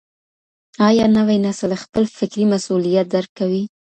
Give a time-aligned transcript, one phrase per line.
[0.87, 3.63] آيا نوی نسل خپل فکري مسئوليت درک کوي؟